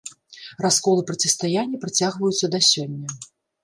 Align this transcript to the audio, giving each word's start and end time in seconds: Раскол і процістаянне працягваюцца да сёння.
Раскол 0.65 0.95
і 1.03 1.05
процістаянне 1.11 1.83
працягваюцца 1.87 2.53
да 2.59 2.67
сёння. 2.75 3.07